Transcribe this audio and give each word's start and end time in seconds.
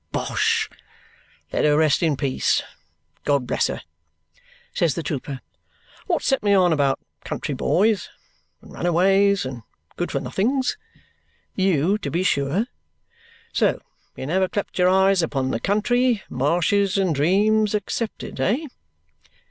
Bosh! 0.11 0.67
Let 1.53 1.63
her 1.63 1.77
rest 1.77 2.01
in 2.01 2.17
peace, 2.17 2.63
God 3.23 3.45
bless 3.45 3.67
her!" 3.67 3.83
says 4.73 4.95
the 4.95 5.03
trooper. 5.03 5.41
"What 6.07 6.23
set 6.23 6.41
me 6.41 6.55
on 6.55 6.73
about 6.73 6.99
country 7.23 7.53
boys, 7.53 8.09
and 8.63 8.73
runaways, 8.73 9.45
and 9.45 9.61
good 9.97 10.11
for 10.11 10.19
nothings? 10.19 10.75
You, 11.53 11.99
to 11.99 12.09
be 12.09 12.23
sure! 12.23 12.65
So 13.53 13.79
you 14.15 14.25
never 14.25 14.47
clapped 14.47 14.79
your 14.79 14.89
eyes 14.89 15.21
upon 15.21 15.51
the 15.51 15.59
country 15.59 16.23
marshes 16.31 16.97
and 16.97 17.13
dreams 17.13 17.75
excepted. 17.75 18.39
Eh?" 18.39 18.65